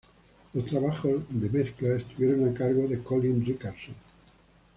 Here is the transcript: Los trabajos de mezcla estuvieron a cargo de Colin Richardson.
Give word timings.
Los 0.55 0.65
trabajos 0.65 1.25
de 1.29 1.47
mezcla 1.51 1.95
estuvieron 1.95 2.49
a 2.49 2.55
cargo 2.57 2.87
de 2.87 3.03
Colin 3.03 3.45
Richardson. 3.45 3.93